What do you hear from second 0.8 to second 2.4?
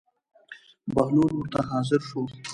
بهلول ورته حاضر شو.